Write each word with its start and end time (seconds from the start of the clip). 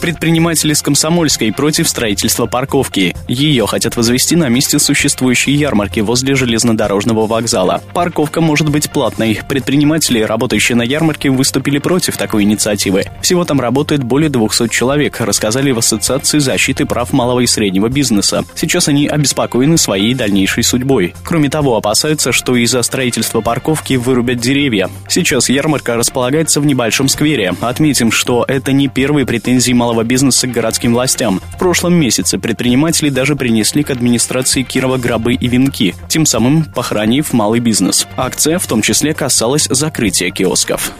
Предприниматели 0.00 0.74
с 0.74 0.80
Комсомольской 0.80 1.52
против 1.52 1.88
строительства 1.88 2.46
парковки. 2.46 3.16
Ее 3.26 3.66
хотят 3.66 3.96
возвести 3.96 4.36
на 4.36 4.48
месте 4.48 4.78
существующей 4.78 5.52
ярмарки 5.52 5.98
возле 5.98 6.36
железнодорожного 6.36 7.26
вокзала. 7.26 7.82
Парковка 7.94 8.40
может 8.40 8.70
быть 8.70 8.90
платной. 8.90 9.40
Предприниматели, 9.48 10.20
работающие 10.20 10.76
на 10.76 10.82
ярмарке, 10.82 11.30
выступили 11.30 11.78
против 11.78 12.16
такой 12.16 12.44
инициативы. 12.44 13.06
Всего 13.22 13.44
там 13.44 13.60
работает 13.60 14.04
более 14.04 14.30
200 14.30 14.68
человек, 14.68 15.20
рассказали 15.20 15.72
в 15.72 15.78
Ассоциации 15.78 16.38
защиты 16.38 16.86
прав 16.86 17.12
малого 17.12 17.40
и 17.40 17.46
среднего 17.46 17.88
бизнеса. 17.88 18.44
Сейчас 18.54 18.86
они 18.86 19.08
обеспокоены 19.08 19.78
своей 19.78 20.14
дальнейшей 20.14 20.62
судьбой. 20.62 21.12
Кроме 21.24 21.50
того, 21.50 21.76
опасаются, 21.76 22.30
что 22.30 22.54
из-за 22.54 22.82
строительства 22.82 23.40
парковки 23.40 23.94
вырубят 23.94 24.38
деревья. 24.38 24.90
Сейчас 25.08 25.48
ярмарка 25.48 25.96
располагается 25.96 26.60
в 26.60 26.66
небольшом 26.66 27.08
сквере. 27.08 27.54
Отметим, 27.60 28.12
что 28.12 28.44
это 28.46 28.70
не 28.70 28.86
первые 28.86 29.26
претензии 29.26 29.72
малого 29.72 29.87
малого 29.88 30.04
бизнеса 30.04 30.46
к 30.46 30.52
городским 30.52 30.92
властям. 30.92 31.40
В 31.54 31.58
прошлом 31.58 31.94
месяце 31.94 32.38
предприниматели 32.38 33.08
даже 33.08 33.36
принесли 33.36 33.82
к 33.82 33.90
администрации 33.90 34.62
Кирова 34.62 34.98
гробы 34.98 35.32
и 35.32 35.48
венки, 35.48 35.94
тем 36.08 36.26
самым 36.26 36.64
похоронив 36.64 37.32
малый 37.32 37.60
бизнес. 37.60 38.06
Акция 38.14 38.58
в 38.58 38.66
том 38.66 38.82
числе 38.82 39.14
касалась 39.14 39.66
закрытия 39.70 40.30
киосков. 40.30 40.92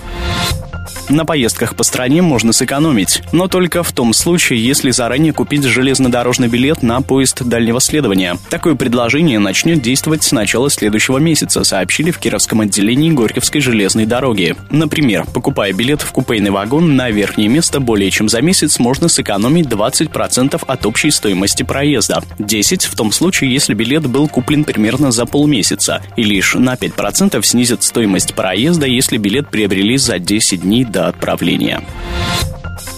На 1.11 1.25
поездках 1.25 1.75
по 1.75 1.85
стране 1.85 2.21
можно 2.21 2.53
сэкономить, 2.53 3.23
но 3.33 3.49
только 3.49 3.83
в 3.83 3.93
том 3.93 4.13
случае, 4.13 4.63
если 4.63 4.91
заранее 4.91 5.33
купить 5.33 5.65
железнодорожный 5.65 6.49
билет 6.49 6.83
на 6.83 7.01
поезд 7.01 7.45
дальнего 7.45 7.81
следования. 7.81 8.37
Такое 8.51 8.75
предложение 8.75 9.39
начнет 9.39 9.81
действовать 9.81 10.23
с 10.23 10.33
начала 10.33 10.69
следующего 10.69 11.17
месяца, 11.17 11.65
сообщили 11.65 12.11
в 12.11 12.19
Кировском 12.19 12.61
отделении 12.61 13.11
Горьковской 13.11 13.63
железной 13.63 14.05
дороги. 14.05 14.55
Например, 14.71 15.25
покупая 15.33 15.73
билет 15.73 16.03
в 16.03 16.13
купейный 16.13 16.51
вагон 16.51 16.95
на 16.95 17.09
верхнее 17.09 17.49
место 17.49 17.81
более 17.81 18.11
чем 18.11 18.29
за 18.29 18.43
месяц, 18.43 18.79
можно 18.79 19.09
сэкономить 19.09 19.67
20% 19.67 20.63
от 20.67 20.87
общей 20.87 21.11
стоимости 21.11 21.63
проезда. 21.63 22.23
10% 22.39 22.87
в 22.87 22.95
том 22.95 23.13
случае, 23.13 23.51
если 23.51 23.73
билет 23.73 24.07
был 24.07 24.29
куплен 24.29 24.63
примерно 24.63 25.11
за 25.11 25.25
полмесяца. 25.25 26.03
И 26.17 26.23
лишь 26.23 26.55
на 26.55 26.75
5% 26.75 27.43
снизят 27.45 27.83
стоимость 27.83 28.35
проезда, 28.35 28.85
если 28.85 29.17
билет 29.17 29.51
приобрели 29.51 29.97
за 29.97 30.19
10 30.19 30.61
дней 30.61 30.85
до 30.85 30.98
отправления. 31.07 31.83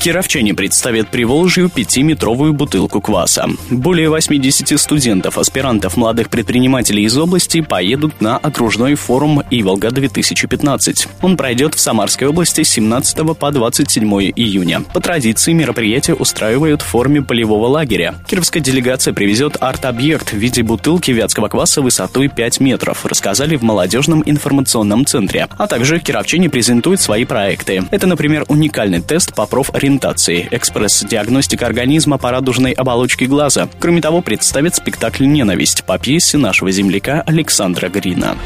Кировчане 0.00 0.54
представят 0.54 1.08
Приволжью 1.08 1.68
пятиметровую 1.68 2.54
бутылку 2.54 3.02
кваса. 3.02 3.50
Более 3.68 4.08
80 4.08 4.80
студентов, 4.80 5.36
аспирантов, 5.36 5.98
молодых 5.98 6.30
предпринимателей 6.30 7.04
из 7.04 7.18
области 7.18 7.60
поедут 7.60 8.18
на 8.22 8.38
окружной 8.38 8.94
форум 8.94 9.42
«Иволга-2015». 9.50 11.06
Он 11.20 11.36
пройдет 11.36 11.74
в 11.74 11.80
Самарской 11.80 12.28
области 12.28 12.62
с 12.62 12.70
17 12.70 13.36
по 13.36 13.50
27 13.50 14.10
июня. 14.36 14.80
По 14.94 15.02
традиции 15.02 15.52
мероприятие 15.52 16.16
устраивают 16.16 16.80
в 16.80 16.86
форме 16.86 17.20
полевого 17.20 17.66
лагеря. 17.66 18.14
Кировская 18.26 18.62
делегация 18.62 19.12
привезет 19.12 19.58
арт-объект 19.60 20.32
в 20.32 20.36
виде 20.38 20.62
бутылки 20.62 21.10
вятского 21.10 21.48
кваса 21.48 21.82
высотой 21.82 22.28
5 22.28 22.60
метров, 22.60 23.04
рассказали 23.04 23.56
в 23.56 23.62
молодежном 23.62 24.22
информационном 24.24 25.04
центре. 25.04 25.46
А 25.58 25.66
также 25.66 25.98
кировчане 25.98 26.48
презентуют 26.48 27.02
свои 27.02 27.26
проекты. 27.26 27.82
Это, 27.90 28.06
например, 28.06 28.46
уникальный 28.48 29.02
тест 29.02 29.34
по 29.34 29.44
профориентации 29.44 29.89
ориентации, 29.90 30.46
экспресс-диагностика 30.50 31.66
организма 31.66 32.16
по 32.16 32.30
радужной 32.30 32.72
оболочке 32.72 33.26
глаза. 33.26 33.68
Кроме 33.80 34.00
того, 34.00 34.22
представит 34.22 34.76
спектакль 34.76 35.26
«Ненависть» 35.26 35.84
по 35.84 35.98
пьесе 35.98 36.38
нашего 36.38 36.70
земляка 36.70 37.22
Александра 37.26 37.88
Грина. 37.88 38.36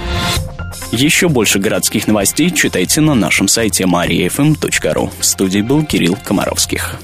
Еще 0.91 1.29
больше 1.29 1.59
городских 1.59 2.07
новостей 2.07 2.51
читайте 2.51 3.01
на 3.01 3.15
нашем 3.15 3.49
сайте 3.49 3.85
mariafm.ru. 3.85 5.11
В 5.19 5.25
студии 5.25 5.61
был 5.61 5.85
Кирилл 5.85 6.17
Комаровских. 6.25 6.97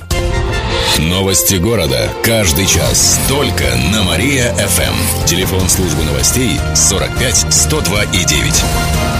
Новости 0.98 1.56
города. 1.56 2.08
Каждый 2.24 2.66
час. 2.66 3.20
Только 3.28 3.64
на 3.92 4.02
Мария-ФМ. 4.02 5.26
Телефон 5.26 5.68
службы 5.68 6.02
новостей 6.04 6.58
45 6.74 7.46
102 7.52 8.04
и 8.04 8.24
9. 8.24 9.19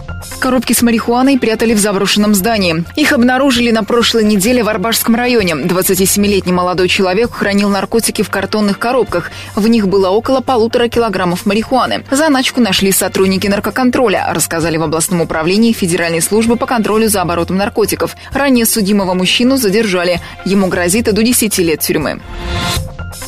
Коробки 0.41 0.73
с 0.73 0.81
марихуаной 0.81 1.37
прятали 1.37 1.75
в 1.75 1.77
заброшенном 1.77 2.33
здании. 2.33 2.83
Их 2.95 3.13
обнаружили 3.13 3.69
на 3.69 3.83
прошлой 3.83 4.23
неделе 4.23 4.63
в 4.63 4.69
Арбашском 4.69 5.13
районе. 5.13 5.53
27-летний 5.53 6.51
молодой 6.51 6.87
человек 6.87 7.31
хранил 7.31 7.69
наркотики 7.69 8.23
в 8.23 8.31
картонных 8.31 8.79
коробках. 8.79 9.29
В 9.55 9.67
них 9.67 9.87
было 9.87 10.09
около 10.09 10.41
полутора 10.41 10.87
килограммов 10.87 11.45
марихуаны. 11.45 12.03
Заначку 12.09 12.59
нашли 12.59 12.91
сотрудники 12.91 13.45
наркоконтроля, 13.45 14.33
рассказали 14.33 14.77
в 14.77 14.83
областном 14.83 15.21
управлении 15.21 15.73
Федеральной 15.73 16.21
службы 16.21 16.55
по 16.55 16.65
контролю 16.65 17.07
за 17.07 17.21
оборотом 17.21 17.57
наркотиков. 17.57 18.15
Ранее 18.33 18.65
судимого 18.65 19.13
мужчину 19.13 19.57
задержали. 19.57 20.21
Ему 20.43 20.69
грозит 20.69 21.05
до 21.05 21.21
10 21.21 21.55
лет 21.59 21.81
тюрьмы. 21.81 22.19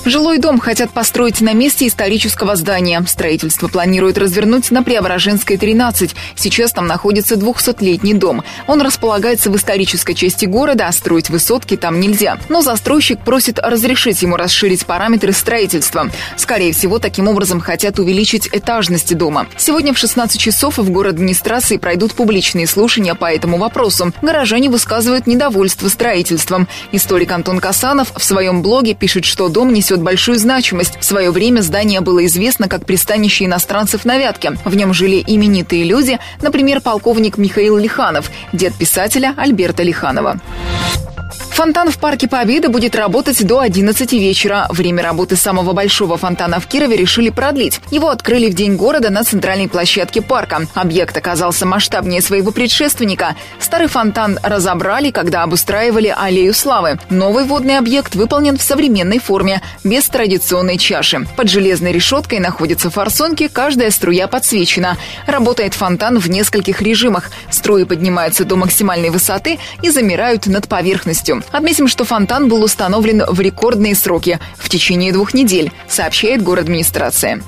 Жилой 0.05 0.37
дом 0.37 0.59
хотят 0.59 0.91
построить 0.91 1.41
на 1.41 1.53
месте 1.53 1.87
исторического 1.87 2.55
здания. 2.55 3.03
Строительство 3.07 3.67
планируют 3.67 4.17
развернуть 4.17 4.71
на 4.71 4.83
Преображенской 4.83 5.57
13. 5.57 6.15
Сейчас 6.35 6.71
там 6.71 6.87
находится 6.87 7.35
200-летний 7.35 8.13
дом. 8.13 8.43
Он 8.67 8.81
располагается 8.81 9.49
в 9.49 9.55
исторической 9.55 10.13
части 10.13 10.45
города, 10.45 10.87
а 10.87 10.91
строить 10.91 11.29
высотки 11.29 11.77
там 11.77 11.99
нельзя. 11.99 12.37
Но 12.49 12.61
застройщик 12.61 13.19
просит 13.19 13.59
разрешить 13.59 14.21
ему 14.21 14.35
расширить 14.35 14.85
параметры 14.85 15.33
строительства. 15.33 16.09
Скорее 16.37 16.73
всего, 16.73 16.99
таким 16.99 17.27
образом 17.27 17.59
хотят 17.59 17.99
увеличить 17.99 18.49
этажности 18.51 19.13
дома. 19.13 19.47
Сегодня 19.57 19.93
в 19.93 19.97
16 19.97 20.39
часов 20.39 20.77
в 20.77 20.89
город 20.89 21.13
администрации 21.13 21.77
пройдут 21.77 22.13
публичные 22.13 22.67
слушания 22.67 23.15
по 23.15 23.31
этому 23.31 23.57
вопросу. 23.57 24.11
Горожане 24.21 24.69
высказывают 24.69 25.27
недовольство 25.27 25.87
строительством. 25.87 26.67
Историк 26.91 27.31
Антон 27.31 27.59
Касанов 27.59 28.11
в 28.15 28.23
своем 28.23 28.61
блоге 28.61 28.93
пишет, 28.93 29.25
что 29.25 29.49
дом 29.49 29.72
несет 29.73 30.01
большую 30.01 30.39
значимость. 30.39 30.97
В 30.99 31.03
свое 31.03 31.31
время 31.31 31.61
здание 31.61 31.99
было 31.99 32.25
известно 32.25 32.69
как 32.69 32.85
пристанище 32.85 33.45
иностранцев 33.45 34.05
на 34.05 34.17
Вятке. 34.17 34.51
В 34.63 34.75
нем 34.75 34.93
жили 34.93 35.21
именитые 35.25 35.83
люди, 35.83 36.19
например, 36.41 36.79
полковник 36.79 37.37
Михаил 37.37 37.77
Лиханов, 37.77 38.31
дед 38.53 38.73
писателя 38.75 39.33
Альберта 39.35 39.83
Лиханова. 39.83 40.39
Фонтан 41.53 41.91
в 41.91 41.99
Парке 41.99 42.27
Победы 42.27 42.67
будет 42.67 42.95
работать 42.95 43.45
до 43.45 43.59
11 43.59 44.11
вечера. 44.13 44.65
Время 44.71 45.03
работы 45.03 45.35
самого 45.35 45.73
большого 45.73 46.17
фонтана 46.17 46.59
в 46.59 46.65
Кирове 46.65 46.97
решили 46.97 47.29
продлить. 47.29 47.79
Его 47.91 48.09
открыли 48.09 48.49
в 48.49 48.55
День 48.55 48.75
города 48.75 49.11
на 49.11 49.23
центральной 49.23 49.69
площадке 49.69 50.23
парка. 50.23 50.65
Объект 50.73 51.15
оказался 51.15 51.67
масштабнее 51.67 52.21
своего 52.23 52.49
предшественника. 52.49 53.35
Старый 53.59 53.87
фонтан 53.87 54.39
разобрали, 54.41 55.11
когда 55.11 55.43
обустраивали 55.43 56.07
аллею 56.07 56.55
славы. 56.55 56.97
Новый 57.11 57.43
водный 57.43 57.77
объект 57.77 58.15
выполнен 58.15 58.57
в 58.57 58.63
современной 58.63 59.19
форме, 59.19 59.61
без 59.83 60.05
традиционной 60.09 60.79
чаши. 60.79 61.27
Под 61.37 61.49
железной 61.51 61.91
решеткой 61.91 62.39
находятся 62.39 62.89
форсунки, 62.89 63.47
каждая 63.47 63.91
струя 63.91 64.27
подсвечена. 64.27 64.97
Работает 65.27 65.75
фонтан 65.75 66.17
в 66.17 66.27
нескольких 66.31 66.81
режимах. 66.81 67.29
Струи 67.51 67.83
поднимаются 67.83 68.43
до 68.43 68.55
максимальной 68.55 69.11
высоты 69.11 69.59
и 69.83 69.91
замирают 69.91 70.47
над 70.47 70.67
поверхностью. 70.67 71.42
Отметим, 71.51 71.87
что 71.87 72.05
фонтан 72.05 72.47
был 72.47 72.63
установлен 72.63 73.23
в 73.27 73.39
рекордные 73.39 73.95
сроки– 73.95 74.39
в 74.63 74.69
течение 74.69 75.11
двух 75.11 75.33
недель, 75.33 75.71
сообщает 75.87 76.41
город 76.41 76.63
администрация. 76.63 77.41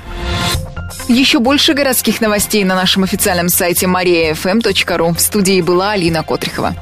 Еще 1.07 1.39
больше 1.39 1.73
городских 1.73 2.21
новостей 2.21 2.63
на 2.63 2.75
нашем 2.75 3.03
официальном 3.03 3.49
сайте 3.49 3.85
mariafm.ru. 3.85 5.15
В 5.15 5.21
студии 5.21 5.61
была 5.61 5.91
Алина 5.91 6.23
Котрихова. 6.23 6.75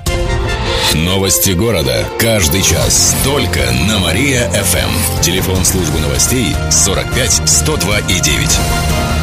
Новости 0.93 1.51
города. 1.51 2.05
Каждый 2.19 2.61
час. 2.61 3.15
Только 3.23 3.59
на 3.87 3.99
Мария-ФМ. 3.99 5.21
Телефон 5.21 5.65
службы 5.65 5.99
новостей 5.99 6.55
45 6.69 7.41
102 7.45 7.99
и 7.99 8.19
9. 8.19 9.22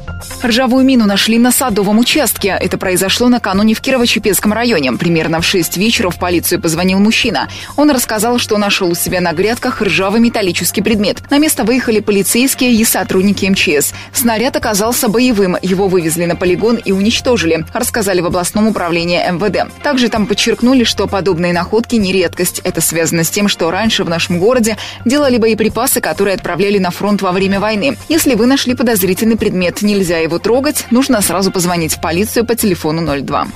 Ржавую 0.43 0.83
мину 0.83 1.05
нашли 1.05 1.37
на 1.37 1.51
садовом 1.51 1.99
участке. 1.99 2.57
Это 2.59 2.79
произошло 2.79 3.29
накануне 3.29 3.75
в 3.75 3.81
Кирово-Чепецком 3.81 4.53
районе. 4.53 4.91
Примерно 4.93 5.39
в 5.39 5.45
6 5.45 5.77
вечера 5.77 6.09
в 6.09 6.17
полицию 6.17 6.59
позвонил 6.59 6.97
мужчина. 6.97 7.47
Он 7.75 7.91
рассказал, 7.91 8.39
что 8.39 8.57
нашел 8.57 8.89
у 8.89 8.95
себя 8.95 9.21
на 9.21 9.33
грядках 9.33 9.83
ржавый 9.83 10.19
металлический 10.19 10.81
предмет. 10.81 11.29
На 11.29 11.37
место 11.37 11.63
выехали 11.63 11.99
полицейские 11.99 12.73
и 12.73 12.83
сотрудники 12.83 13.45
МЧС. 13.45 13.93
Снаряд 14.13 14.55
оказался 14.55 15.09
боевым. 15.09 15.57
Его 15.61 15.87
вывезли 15.87 16.25
на 16.25 16.35
полигон 16.35 16.77
и 16.77 16.91
уничтожили, 16.91 17.63
рассказали 17.71 18.21
в 18.21 18.25
областном 18.25 18.67
управлении 18.67 19.21
МВД. 19.31 19.71
Также 19.83 20.09
там 20.09 20.25
подчеркнули, 20.25 20.85
что 20.85 21.05
подобные 21.05 21.53
находки 21.53 21.97
не 21.97 22.11
редкость. 22.11 22.61
Это 22.63 22.81
связано 22.81 23.23
с 23.23 23.29
тем, 23.29 23.47
что 23.47 23.69
раньше 23.69 24.03
в 24.03 24.09
нашем 24.09 24.39
городе 24.39 24.77
делали 25.05 25.37
боеприпасы, 25.37 26.01
которые 26.01 26.33
отправляли 26.33 26.79
на 26.79 26.89
фронт 26.89 27.21
во 27.21 27.31
время 27.31 27.59
войны. 27.59 27.95
Если 28.09 28.33
вы 28.33 28.47
нашли 28.47 28.73
подозрительный 28.73 29.37
предмет, 29.37 29.83
нельзя 29.83 30.17
его 30.17 30.30
его 30.31 30.39
трогать, 30.39 30.85
нужно 30.91 31.21
сразу 31.21 31.51
позвонить 31.51 31.93
в 31.93 32.01
полицию 32.01 32.45
по 32.45 32.55
телефону 32.55 33.05
02. 33.05 33.47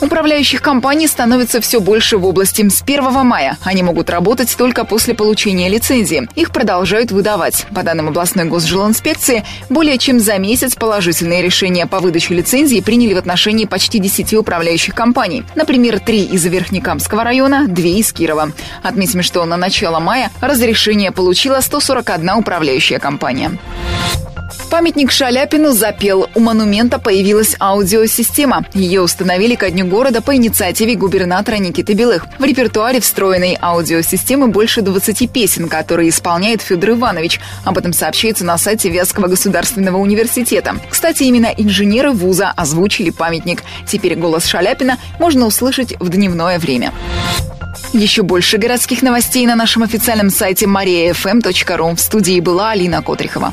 Управляющих 0.00 0.60
компаний 0.60 1.06
становится 1.06 1.60
все 1.60 1.80
больше 1.80 2.18
в 2.18 2.26
области. 2.26 2.68
С 2.68 2.82
1 2.82 3.02
мая 3.26 3.56
они 3.62 3.82
могут 3.82 4.10
работать 4.10 4.54
только 4.56 4.84
после 4.84 5.14
получения 5.14 5.68
лицензии. 5.68 6.28
Их 6.34 6.50
продолжают 6.50 7.10
выдавать. 7.10 7.66
По 7.74 7.82
данным 7.82 8.08
областной 8.08 8.44
госжилинспекции, 8.44 9.44
более 9.70 9.98
чем 9.98 10.20
за 10.20 10.38
месяц 10.38 10.74
положительные 10.74 11.42
решения 11.42 11.86
по 11.86 12.00
выдаче 12.00 12.34
лицензии 12.34 12.80
приняли 12.80 13.14
в 13.14 13.18
отношении 13.18 13.64
почти 13.64 13.98
10 13.98 14.34
управляющих 14.34 14.94
компаний. 14.94 15.44
Например, 15.54 16.00
три 16.00 16.24
из 16.24 16.44
Верхнекамского 16.44 17.24
района, 17.24 17.66
две 17.68 17.98
из 17.98 18.12
Кирова. 18.12 18.52
Отметим, 18.82 19.22
что 19.22 19.44
на 19.44 19.56
начало 19.56 20.00
мая 20.00 20.30
разрешение 20.40 21.12
получила 21.12 21.60
141 21.60 22.30
управляющая 22.30 22.98
компания. 22.98 23.58
Памятник 24.74 25.12
Шаляпину 25.12 25.70
запел. 25.70 26.28
У 26.34 26.40
монумента 26.40 26.98
появилась 26.98 27.54
аудиосистема. 27.60 28.64
Ее 28.74 29.02
установили 29.02 29.54
ко 29.54 29.70
дню 29.70 29.83
города 29.88 30.20
по 30.20 30.34
инициативе 30.34 30.94
губернатора 30.94 31.56
Никиты 31.56 31.94
Белых. 31.94 32.26
В 32.38 32.44
репертуаре 32.44 33.00
встроенной 33.00 33.56
аудиосистемы 33.60 34.48
больше 34.48 34.82
20 34.82 35.30
песен, 35.30 35.68
которые 35.68 36.10
исполняет 36.10 36.62
Федор 36.62 36.90
Иванович. 36.90 37.40
Об 37.64 37.78
этом 37.78 37.92
сообщается 37.92 38.44
на 38.44 38.58
сайте 38.58 38.88
Вятского 38.88 39.28
государственного 39.28 39.98
университета. 39.98 40.76
Кстати, 40.90 41.24
именно 41.24 41.52
инженеры 41.56 42.12
вуза 42.12 42.50
озвучили 42.50 43.10
памятник. 43.10 43.62
Теперь 43.86 44.16
голос 44.16 44.46
Шаляпина 44.46 44.98
можно 45.18 45.46
услышать 45.46 45.94
в 46.00 46.08
дневное 46.08 46.58
время. 46.58 46.92
Еще 47.92 48.22
больше 48.22 48.58
городских 48.58 49.02
новостей 49.02 49.46
на 49.46 49.56
нашем 49.56 49.82
официальном 49.82 50.30
сайте 50.30 50.66
mariafm.ru. 50.66 51.94
В 51.96 52.00
студии 52.00 52.40
была 52.40 52.70
Алина 52.70 53.02
Котрихова. 53.02 53.52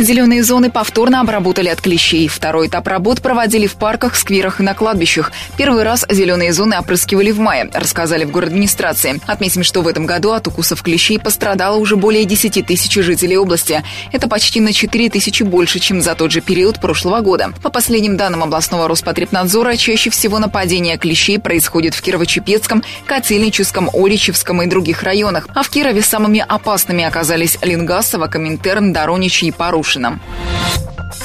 Зеленые 0.00 0.42
зоны 0.42 0.70
повторно 0.70 1.20
обработали 1.20 1.68
от 1.68 1.82
клещей. 1.82 2.26
Второй 2.26 2.68
этап 2.68 2.88
работ 2.88 3.20
проводили 3.20 3.66
в 3.66 3.74
парках, 3.74 4.16
скверах 4.16 4.58
и 4.58 4.62
на 4.62 4.72
кладбищах. 4.72 5.30
Первый 5.58 5.82
раз 5.82 6.06
зеленые 6.08 6.54
зоны 6.54 6.78
опрыскивали 6.78 7.30
в 7.32 7.38
мае, 7.38 7.68
рассказали 7.70 8.24
в 8.24 8.34
администрации. 8.34 9.20
Отметим, 9.26 9.62
что 9.62 9.82
в 9.82 9.88
этом 9.88 10.06
году 10.06 10.30
от 10.30 10.46
укусов 10.46 10.82
клещей 10.82 11.18
пострадало 11.18 11.76
уже 11.76 11.96
более 11.96 12.24
10 12.24 12.64
тысяч 12.64 12.94
жителей 12.94 13.36
области. 13.36 13.84
Это 14.10 14.26
почти 14.26 14.60
на 14.60 14.72
4 14.72 15.10
тысячи 15.10 15.42
больше, 15.42 15.80
чем 15.80 16.00
за 16.00 16.14
тот 16.14 16.30
же 16.30 16.40
период 16.40 16.80
прошлого 16.80 17.20
года. 17.20 17.52
По 17.62 17.68
последним 17.68 18.16
данным 18.16 18.42
областного 18.42 18.88
Роспотребнадзора, 18.88 19.76
чаще 19.76 20.08
всего 20.08 20.38
нападения 20.38 20.96
клещей 20.96 21.38
происходит 21.38 21.92
в 21.94 22.02
Кирово-Чепецком, 22.02 22.82
Котельническом, 23.04 23.90
Оричевском 23.92 24.62
и 24.62 24.66
других 24.66 25.02
районах. 25.02 25.46
А 25.54 25.62
в 25.62 25.68
Кирове 25.68 26.00
самыми 26.00 26.42
опасными 26.48 27.04
оказались 27.04 27.58
Ленгасово, 27.60 28.28
Коминтерн, 28.28 28.94
Доронич 28.94 29.42
и 29.42 29.50
Паруш. 29.50 29.89
Волошином. 29.90 30.20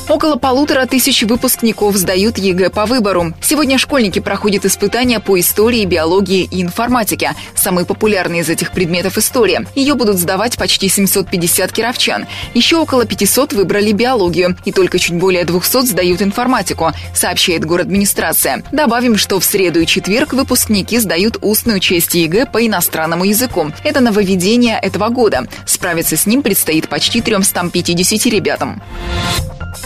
Около 0.08 0.36
полутора 0.36 0.86
тысяч 0.86 1.24
выпускников 1.24 1.96
сдают 1.96 2.38
ЕГЭ 2.38 2.70
по 2.70 2.86
выбору. 2.86 3.34
Сегодня 3.42 3.80
школьники 3.80 4.20
проходят 4.20 4.64
испытания 4.64 5.20
по 5.20 5.40
истории, 5.40 5.84
биологии 5.86 6.48
и 6.50 6.62
информатике. 6.62 7.34
Самый 7.56 7.86
популярный 7.86 8.40
из 8.40 8.50
этих 8.50 8.72
предметов– 8.72 9.18
история. 9.18 9.66
Ее 9.74 9.96
будут 9.96 10.20
сдавать 10.20 10.58
почти 10.58 10.90
750 10.90 11.72
кировчан. 11.72 12.28
Еще 12.54 12.78
около 12.78 13.06
500 13.06 13.54
выбрали 13.54 13.94
биологию. 13.94 14.56
И 14.64 14.72
только 14.72 15.00
чуть 15.00 15.16
более 15.16 15.44
200 15.44 15.88
сдают 15.88 16.22
информатику, 16.22 16.92
сообщает 17.16 17.66
горадминистрация. 17.66 18.64
Добавим, 18.72 19.18
что 19.18 19.40
в 19.40 19.44
среду 19.44 19.80
и 19.80 19.88
четверг 19.88 20.34
выпускники 20.34 21.00
сдают 21.00 21.38
устную 21.42 21.80
часть 21.80 22.14
ЕГЭ 22.14 22.46
по 22.46 22.66
иностранному 22.66 23.24
языку. 23.24 23.72
Это 23.84 24.02
нововведение 24.02 24.78
этого 24.80 25.10
года. 25.10 25.48
Справиться 25.66 26.16
с 26.16 26.28
ним 26.28 26.44
предстоит 26.44 26.90
почти 26.90 27.22
350 27.22 28.26
ребятам. 28.28 28.84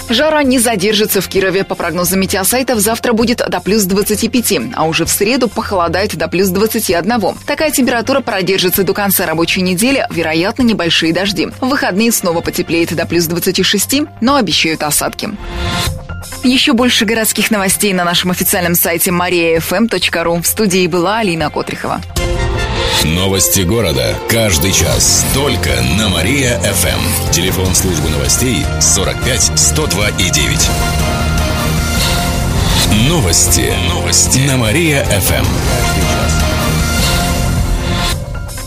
Жара 0.10 0.42
не 0.44 0.60
задержится 0.60 1.22
в 1.22 1.28
Кирове. 1.28 1.64
По 1.64 1.76
прогнозам 1.76 2.20
метеосайтов, 2.20 2.80
завтра 2.80 3.14
будет 3.14 3.38
до 3.48 3.60
плюс 3.60 3.84
25, 3.84 4.74
а 4.76 4.86
уже 4.86 5.06
в 5.06 5.10
среду 5.10 5.48
похолодает 5.48 6.16
до 6.16 6.28
плюс 6.28 6.50
21. 6.50 7.36
Такая 7.46 7.72
температура 7.72 8.20
продержится 8.22 8.84
до 8.84 8.94
конца 8.94 9.26
рабочей 9.26 9.62
недели, 9.62 10.08
вероятно, 10.10 10.64
небольшие 10.64 11.14
дожди. 11.14 11.50
В 11.62 11.68
выходные 11.68 12.12
снова 12.12 12.42
потеплеет 12.42 12.96
до 12.96 13.06
плюс 13.06 13.26
26, 13.26 14.02
но 14.22 14.36
обещают 14.36 14.84
осадки. 14.84 15.30
Еще 16.44 16.74
больше 16.74 17.06
городских 17.06 17.52
новостей 17.52 17.94
на 17.94 18.04
нашем 18.04 18.32
официальном 18.32 18.76
сайте 18.76 19.12
mariafm.ru. 19.12 20.42
В 20.42 20.48
студии 20.48 20.88
была 20.88 21.20
Алина 21.20 21.50
Котрихова. 21.50 22.02
Новости 23.06 23.62
города. 23.62 24.13
Каждый 24.28 24.74
час. 24.74 25.25
Только 25.34 25.69
на 25.98 26.10
Мария-ФМ. 26.10 27.31
Телефон 27.31 27.74
службы 27.74 28.10
новостей 28.10 28.66
45 28.81 29.57
102 29.57 30.10
и 30.10 30.30
9. 30.30 30.69
Новости. 33.07 33.74
Новости. 33.88 34.40
На 34.40 34.57
Мария-ФМ. 34.57 35.46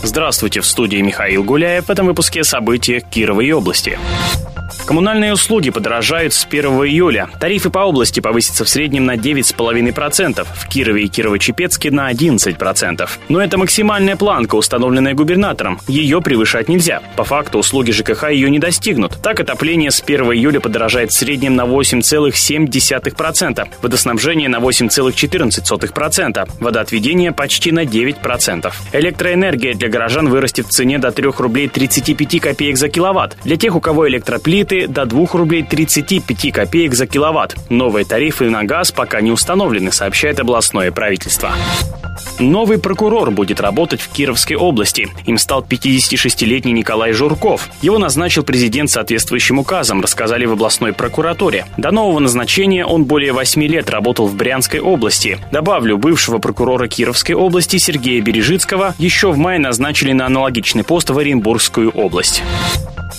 Здравствуйте, 0.01 0.61
в 0.61 0.65
студии 0.65 0.97
Михаил 0.97 1.43
Гуляев. 1.43 1.85
В 1.85 1.89
этом 1.91 2.07
выпуске 2.07 2.43
события 2.43 3.01
Кировой 3.01 3.51
области. 3.51 3.99
Коммунальные 4.85 5.33
услуги 5.33 5.69
подорожают 5.69 6.33
с 6.33 6.45
1 6.45 6.65
июля. 6.65 7.29
Тарифы 7.39 7.69
по 7.69 7.79
области 7.79 8.19
повысятся 8.19 8.65
в 8.65 8.69
среднем 8.69 9.05
на 9.05 9.15
9,5%, 9.15 10.45
в 10.53 10.67
Кирове 10.67 11.03
и 11.03 11.07
Кирово-Чепецке 11.07 11.89
на 11.89 12.11
11%. 12.11 13.09
Но 13.29 13.41
это 13.41 13.57
максимальная 13.57 14.17
планка, 14.17 14.55
установленная 14.55 15.13
губернатором. 15.13 15.79
Ее 15.87 16.21
превышать 16.21 16.67
нельзя. 16.67 17.01
По 17.15 17.23
факту 17.23 17.59
услуги 17.59 17.91
ЖКХ 17.91 18.31
ее 18.31 18.49
не 18.49 18.59
достигнут. 18.59 19.17
Так 19.21 19.39
отопление 19.39 19.89
с 19.89 20.01
1 20.01 20.21
июля 20.33 20.59
подорожает 20.59 21.11
в 21.11 21.15
среднем 21.15 21.55
на 21.55 21.63
8,7%, 21.63 23.67
водоснабжение 23.81 24.49
на 24.49 24.57
8,14%, 24.57 26.49
водоотведение 26.59 27.31
почти 27.31 27.71
на 27.71 27.85
9%. 27.85 28.73
Электроэнергия 28.91 29.75
для 29.75 29.87
горожан 29.87 30.27
вырастет 30.27 30.67
в 30.67 30.71
цене 30.71 30.99
до 30.99 31.11
3 31.11 31.29
рублей 31.37 31.69
35 31.69 32.41
копеек 32.41 32.77
за 32.77 32.89
киловатт. 32.89 33.37
Для 33.45 33.55
тех, 33.55 33.75
у 33.75 33.79
кого 33.79 34.09
электроплиты 34.09 34.72
тарифы 34.73 34.87
до 34.87 35.05
2 35.05 35.27
рублей 35.33 35.63
35 35.63 36.51
копеек 36.51 36.93
за 36.93 37.05
киловатт. 37.05 37.55
Новые 37.69 38.05
тарифы 38.05 38.49
на 38.49 38.63
газ 38.63 38.91
пока 38.91 39.21
не 39.21 39.31
установлены, 39.31 39.91
сообщает 39.91 40.39
областное 40.39 40.91
правительство. 40.91 41.51
Новый 42.39 42.79
прокурор 42.79 43.31
будет 43.31 43.59
работать 43.59 44.01
в 44.01 44.09
Кировской 44.09 44.55
области. 44.55 45.07
Им 45.25 45.37
стал 45.37 45.65
56-летний 45.67 46.71
Николай 46.71 47.11
Журков. 47.13 47.69
Его 47.81 47.97
назначил 47.97 48.43
президент 48.43 48.89
соответствующим 48.89 49.59
указом, 49.59 50.01
рассказали 50.01 50.45
в 50.45 50.53
областной 50.53 50.93
прокуратуре. 50.93 51.65
До 51.77 51.91
нового 51.91 52.19
назначения 52.19 52.85
он 52.85 53.05
более 53.05 53.33
8 53.33 53.63
лет 53.63 53.89
работал 53.89 54.27
в 54.27 54.35
Брянской 54.35 54.79
области. 54.79 55.39
Добавлю, 55.51 55.97
бывшего 55.97 56.39
прокурора 56.39 56.87
Кировской 56.87 57.35
области 57.35 57.77
Сергея 57.77 58.21
Бережицкого 58.21 58.95
еще 58.97 59.31
в 59.31 59.37
мае 59.37 59.59
назначили 59.59 60.11
на 60.13 60.25
аналогичный 60.25 60.83
пост 60.83 61.09
в 61.09 61.17
Оренбургскую 61.17 61.89
область. 61.91 62.43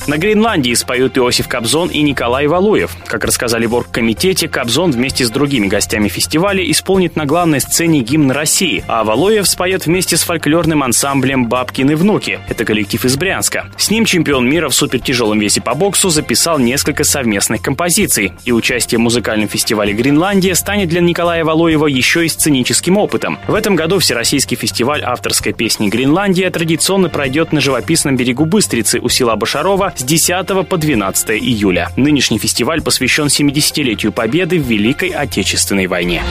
На 0.06 0.18
Гренландии 0.18 0.75
споют 0.75 1.16
Иосиф 1.16 1.49
Кобзон 1.49 1.88
и 1.88 2.02
Николай 2.02 2.46
Валуев. 2.46 2.94
Как 3.06 3.25
рассказали 3.25 3.64
в 3.64 3.75
оргкомитете, 3.75 4.49
Кобзон 4.49 4.90
вместе 4.90 5.25
с 5.25 5.30
другими 5.30 5.66
гостями 5.66 6.08
фестиваля 6.08 6.62
исполнит 6.70 7.16
на 7.16 7.25
главной 7.25 7.61
сцене 7.61 8.00
гимн 8.00 8.30
России, 8.30 8.84
А 8.87 9.02
Валуев 9.02 9.49
споет 9.49 9.87
вместе 9.87 10.18
с 10.18 10.23
фольклорным 10.23 10.82
ансамблем 10.82 11.49
«Бабкины 11.49 11.96
внуки». 11.96 12.38
Это 12.50 12.66
коллектив 12.66 13.02
из 13.02 13.16
Брянска. 13.16 13.70
С 13.78 13.90
ним 13.90 14.04
чемпион 14.04 14.46
мира 14.46 14.68
в 14.68 14.75
супертяжелом 14.75 15.38
весе 15.38 15.62
по 15.62 15.75
боксу 15.75 16.11
записал 16.11 16.58
несколько 16.58 17.04
совместных 17.04 17.62
композиций. 17.62 18.34
И 18.44 18.52
участие 18.52 18.99
в 18.99 19.02
музыкальном 19.02 19.49
фестивале 19.49 19.94
«Гренландия» 19.94 20.54
станет 20.54 20.90
для 20.90 21.00
Николая 21.00 21.46
Валуева 21.46 21.87
еще 21.87 22.26
и 22.26 22.28
сценическим 22.28 22.99
опытом. 22.99 23.38
В 23.49 23.54
этом 23.54 23.75
году 23.75 24.00
Всероссийский 24.00 24.58
фестиваль 24.58 25.00
авторской 25.02 25.54
песни 25.54 25.88
«Гренландия» 25.88 26.50
традиционно 26.50 27.08
пройдет 27.08 27.52
на 27.52 27.62
живописном 27.62 28.18
берегу 28.18 28.44
Быстрицы 28.44 29.00
у 29.00 29.08
села 29.08 29.37
Башарова 29.37 29.93
с 29.96 30.02
10 30.02 30.68
по 30.68 30.76
12 30.76 31.30
июля. 31.30 31.90
Нынешний 31.96 32.38
фестиваль 32.38 32.82
посвящен 32.82 33.26
70-летию 33.26 34.12
Победы 34.12 34.58
в 34.58 34.66
Великой 34.66 35.10
Отечественной 35.10 35.86
войне. 35.86 36.22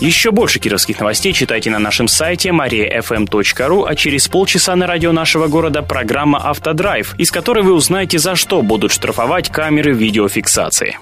Еще 0.00 0.30
больше 0.30 0.58
кировских 0.60 1.00
новостей 1.00 1.32
читайте 1.32 1.70
на 1.70 1.78
нашем 1.78 2.08
сайте 2.08 2.50
mariafm.ru, 2.50 3.86
а 3.88 3.94
через 3.94 4.28
полчаса 4.28 4.76
на 4.76 4.86
радио 4.86 5.12
нашего 5.12 5.48
города 5.48 5.82
программа 5.82 6.38
«Автодрайв», 6.50 7.14
из 7.18 7.30
которой 7.30 7.64
вы 7.64 7.72
узнаете, 7.72 8.18
за 8.18 8.36
что 8.36 8.62
будут 8.62 8.92
штрафовать 8.92 9.50
камеры 9.50 9.92
видеофиксации. 9.92 10.98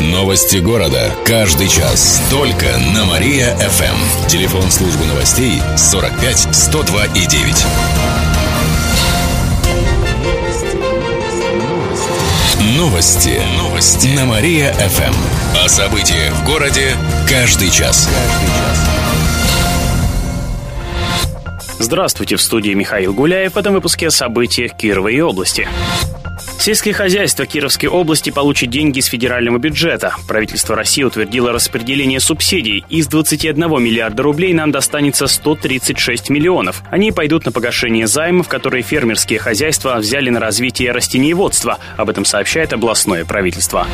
Новости 0.00 0.58
города. 0.58 1.10
Каждый 1.26 1.68
час. 1.68 2.22
Только 2.30 2.66
на 2.94 3.04
Мария-ФМ. 3.04 4.28
Телефон 4.28 4.62
службы 4.70 5.04
новостей 5.04 5.60
45 5.76 6.54
102 6.54 7.04
и 7.06 7.26
9. 7.26 8.19
Новости. 12.60 13.40
Новости. 13.56 14.08
На 14.08 14.26
Мария-ФМ. 14.26 15.14
О 15.64 15.66
событиях 15.66 16.34
в 16.34 16.44
городе 16.44 16.94
каждый 17.26 17.70
час. 17.70 18.06
Здравствуйте, 21.78 22.36
в 22.36 22.42
студии 22.42 22.72
Михаил 22.72 23.14
Гуляев. 23.14 23.54
В 23.54 23.56
этом 23.56 23.72
выпуске 23.72 24.08
о 24.08 24.10
событиях 24.10 24.76
Кировой 24.76 25.18
области. 25.22 25.66
Сельское 26.60 26.92
хозяйство 26.92 27.46
Кировской 27.46 27.88
области 27.88 28.28
получит 28.28 28.68
деньги 28.68 28.98
из 28.98 29.06
федерального 29.06 29.56
бюджета. 29.56 30.14
Правительство 30.28 30.76
России 30.76 31.02
утвердило 31.02 31.52
распределение 31.52 32.20
субсидий. 32.20 32.84
Из 32.90 33.06
21 33.06 33.82
миллиарда 33.82 34.22
рублей 34.22 34.52
нам 34.52 34.70
достанется 34.70 35.26
136 35.26 36.28
миллионов. 36.28 36.82
Они 36.90 37.12
пойдут 37.12 37.46
на 37.46 37.52
погашение 37.52 38.06
займов, 38.06 38.48
которые 38.48 38.82
фермерские 38.82 39.38
хозяйства 39.38 39.96
взяли 39.96 40.28
на 40.28 40.38
развитие 40.38 40.92
растениеводства. 40.92 41.78
Об 41.96 42.10
этом 42.10 42.26
сообщает 42.26 42.74
областное 42.74 43.24
правительство. 43.24 43.86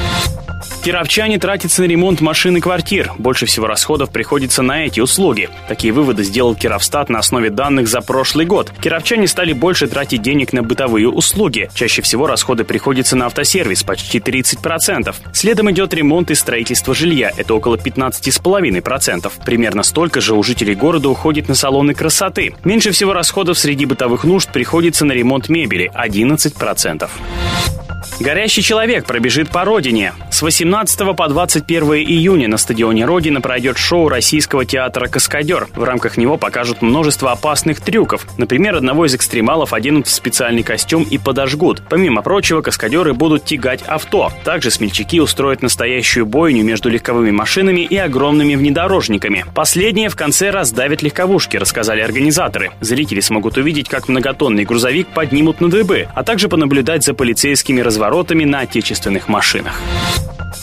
Кировчане 0.84 1.38
тратятся 1.38 1.82
на 1.82 1.86
ремонт 1.86 2.20
машин 2.20 2.56
и 2.56 2.60
квартир. 2.60 3.12
Больше 3.18 3.46
всего 3.46 3.66
расходов 3.66 4.10
приходится 4.10 4.62
на 4.62 4.86
эти 4.86 5.00
услуги. 5.00 5.48
Такие 5.66 5.92
выводы 5.92 6.22
сделал 6.22 6.54
Кировстат 6.54 7.08
на 7.08 7.18
основе 7.18 7.50
данных 7.50 7.88
за 7.88 8.00
прошлый 8.00 8.46
год. 8.46 8.70
Кировчане 8.80 9.26
стали 9.26 9.52
больше 9.52 9.88
тратить 9.88 10.22
денег 10.22 10.52
на 10.52 10.62
бытовые 10.62 11.08
услуги. 11.08 11.68
Чаще 11.74 12.02
всего 12.02 12.28
расходы 12.28 12.55
приходятся 12.64 13.16
на 13.16 13.26
автосервис, 13.26 13.82
почти 13.82 14.18
30%. 14.18 15.14
Следом 15.32 15.70
идет 15.70 15.94
ремонт 15.94 16.30
и 16.30 16.34
строительство 16.34 16.94
жилья, 16.94 17.32
это 17.36 17.54
около 17.54 17.76
15,5%. 17.76 19.32
Примерно 19.44 19.82
столько 19.82 20.20
же 20.20 20.34
у 20.34 20.42
жителей 20.42 20.74
города 20.74 21.08
уходит 21.08 21.48
на 21.48 21.54
салоны 21.54 21.94
красоты. 21.94 22.54
Меньше 22.64 22.90
всего 22.90 23.12
расходов 23.12 23.58
среди 23.58 23.86
бытовых 23.86 24.24
нужд 24.24 24.50
приходится 24.52 25.04
на 25.04 25.12
ремонт 25.12 25.48
мебели– 25.48 25.90
11%. 25.94 27.75
Горящий 28.18 28.62
человек 28.62 29.04
пробежит 29.04 29.50
по 29.50 29.64
родине. 29.64 30.14
С 30.30 30.40
18 30.40 31.14
по 31.14 31.28
21 31.28 31.82
июня 31.96 32.48
на 32.48 32.56
стадионе 32.56 33.04
Родина 33.04 33.42
пройдет 33.42 33.76
шоу 33.76 34.08
российского 34.08 34.64
театра 34.64 35.06
«Каскадер». 35.06 35.68
В 35.74 35.84
рамках 35.84 36.16
него 36.16 36.38
покажут 36.38 36.80
множество 36.80 37.30
опасных 37.32 37.82
трюков. 37.82 38.26
Например, 38.38 38.76
одного 38.76 39.04
из 39.04 39.14
экстремалов 39.14 39.74
оденут 39.74 40.06
в 40.06 40.10
специальный 40.10 40.62
костюм 40.62 41.02
и 41.02 41.18
подожгут. 41.18 41.82
Помимо 41.90 42.22
прочего, 42.22 42.62
каскадеры 42.62 43.12
будут 43.12 43.44
тягать 43.44 43.82
авто. 43.82 44.32
Также 44.44 44.70
смельчаки 44.70 45.20
устроят 45.20 45.60
настоящую 45.60 46.24
бойню 46.24 46.64
между 46.64 46.88
легковыми 46.88 47.32
машинами 47.32 47.82
и 47.82 47.96
огромными 47.98 48.54
внедорожниками. 48.54 49.44
Последние 49.54 50.08
в 50.08 50.16
конце 50.16 50.48
раздавят 50.50 51.02
легковушки, 51.02 51.58
рассказали 51.58 52.00
организаторы. 52.00 52.70
Зрители 52.80 53.20
смогут 53.20 53.58
увидеть, 53.58 53.90
как 53.90 54.08
многотонный 54.08 54.64
грузовик 54.64 55.08
поднимут 55.08 55.60
на 55.60 55.68
дыбы, 55.68 56.08
а 56.14 56.24
также 56.24 56.48
понаблюдать 56.48 57.04
за 57.04 57.12
полицейскими 57.12 57.82
разворотами 57.82 58.05
разворотами 58.06 58.44
на 58.44 58.60
отечественных 58.60 59.28
машинах. 59.28 59.80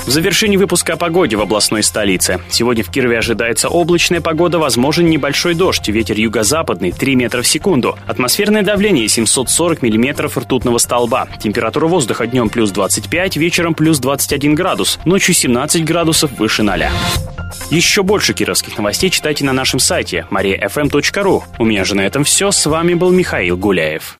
В 0.06 0.10
завершении 0.10 0.58
выпуска 0.58 0.94
о 0.94 0.98
погоде 0.98 1.36
в 1.36 1.42
областной 1.42 1.84
столице. 1.84 2.40
Сегодня 2.50 2.84
в 2.84 2.90
Кирове 2.90 3.20
ожидается 3.20 3.70
облачная 3.70 4.22
погода, 4.22 4.60
возможен 4.60 5.10
небольшой 5.10 5.54
дождь, 5.54 5.88
ветер 5.88 6.18
юго-западный 6.18 6.92
3 6.92 7.16
метра 7.16 7.42
в 7.42 7.48
секунду. 7.48 7.98
Атмосферное 8.08 8.64
давление 8.64 9.08
740 9.08 9.82
миллиметров 9.82 10.38
ртутного 10.38 10.78
столба. 10.78 11.28
Температура 11.42 11.88
воздуха 11.88 12.28
днем 12.28 12.50
плюс 12.50 12.72
25, 12.72 13.38
вечером 13.38 13.74
плюс 13.74 14.00
21 14.00 14.56
градус, 14.56 15.00
ночью 15.06 15.34
17 15.34 15.86
градусов 15.86 16.32
выше 16.40 16.64
0. 16.64 16.86
Еще 17.70 18.04
больше 18.04 18.34
кировских 18.34 18.78
новостей 18.78 19.10
читайте 19.10 19.46
на 19.46 19.54
нашем 19.54 19.80
сайте 19.80 20.28
mariafm.ru. 20.32 21.44
У 21.60 21.66
меня 21.66 21.84
же 21.86 21.96
на 21.96 22.02
этом 22.02 22.24
все. 22.24 22.52
С 22.52 22.66
вами 22.66 22.94
был 22.94 23.12
Михаил 23.12 23.58
Гуляев. 23.58 24.20